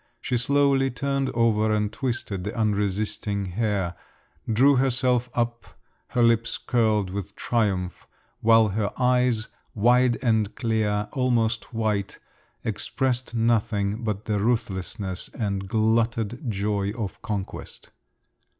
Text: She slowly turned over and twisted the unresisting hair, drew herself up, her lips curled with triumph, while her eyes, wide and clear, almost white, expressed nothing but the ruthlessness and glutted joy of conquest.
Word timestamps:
She 0.19 0.35
slowly 0.35 0.89
turned 0.89 1.29
over 1.35 1.71
and 1.71 1.93
twisted 1.93 2.43
the 2.43 2.57
unresisting 2.57 3.45
hair, 3.45 3.93
drew 4.51 4.77
herself 4.77 5.29
up, 5.35 5.77
her 6.07 6.23
lips 6.23 6.57
curled 6.57 7.11
with 7.11 7.35
triumph, 7.35 8.07
while 8.39 8.69
her 8.69 8.91
eyes, 8.99 9.47
wide 9.75 10.17
and 10.23 10.55
clear, 10.55 11.07
almost 11.11 11.71
white, 11.71 12.17
expressed 12.63 13.35
nothing 13.35 14.03
but 14.03 14.25
the 14.25 14.39
ruthlessness 14.39 15.29
and 15.35 15.67
glutted 15.67 16.49
joy 16.49 16.91
of 16.93 17.21
conquest. 17.21 17.91